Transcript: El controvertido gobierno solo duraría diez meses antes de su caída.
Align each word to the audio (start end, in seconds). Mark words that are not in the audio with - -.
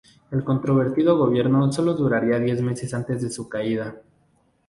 El 0.31 0.43
controvertido 0.43 1.15
gobierno 1.15 1.71
solo 1.71 1.93
duraría 1.93 2.39
diez 2.39 2.59
meses 2.59 2.91
antes 2.95 3.21
de 3.21 3.29
su 3.29 3.47
caída. 3.47 3.97